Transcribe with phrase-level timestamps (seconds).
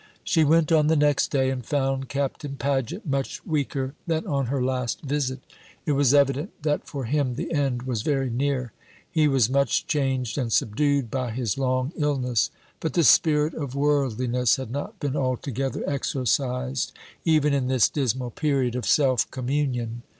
[0.23, 4.59] She went on the next day, and found Captain Paget much weaker than on her
[4.65, 5.41] last visit.
[5.85, 8.73] It was evident that for him the end was very near.
[9.11, 14.55] He was much changed and subdued by his long illness; but the spirit of worldliness
[14.55, 16.91] had not been altogether exorcised
[17.23, 20.01] even in this dismal period of self communion.